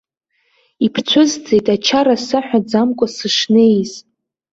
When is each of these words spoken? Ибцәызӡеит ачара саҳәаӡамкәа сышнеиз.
Ибцәызӡеит 0.85 1.67
ачара 1.75 2.15
саҳәаӡамкәа 2.25 3.07
сышнеиз. 3.15 3.91